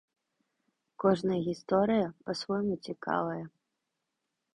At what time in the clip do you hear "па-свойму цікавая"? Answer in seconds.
2.29-3.37